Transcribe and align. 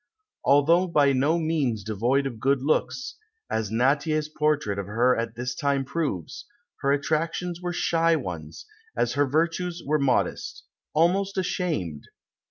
Although 0.43 0.87
by 0.87 1.13
no 1.13 1.37
means 1.37 1.83
devoid 1.83 2.25
of 2.25 2.39
good 2.39 2.63
looks, 2.63 3.17
as 3.51 3.69
Nattier's 3.69 4.29
portrait 4.29 4.79
of 4.79 4.87
her 4.87 5.15
at 5.15 5.35
this 5.35 5.53
time 5.53 5.85
proves, 5.85 6.47
her 6.79 6.91
attractions 6.91 7.61
were 7.61 7.71
shy 7.71 8.15
ones, 8.15 8.65
as 8.97 9.13
her 9.13 9.27
virtues 9.27 9.83
were 9.85 9.99
modest, 9.99 10.63
almost 10.95 11.37
ashamed. 11.37 12.07